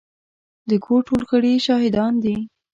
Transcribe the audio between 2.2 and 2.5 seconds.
دي.